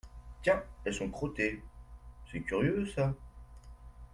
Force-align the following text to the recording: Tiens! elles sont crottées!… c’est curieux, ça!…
Tiens! 0.41 0.63
elles 0.83 0.95
sont 0.95 1.11
crottées!… 1.11 1.61
c’est 2.31 2.41
curieux, 2.41 2.87
ça!… 2.87 3.13